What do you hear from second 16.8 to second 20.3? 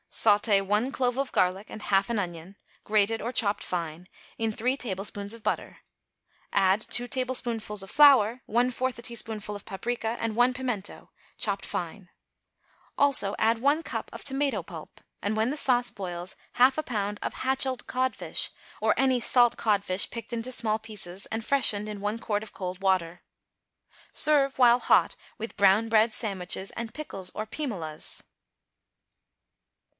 pound of "hatcheled" codfish, or any salt codfish